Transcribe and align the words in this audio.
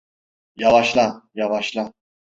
Yavaşla, 0.55 1.21
yavaşla. 1.35 1.91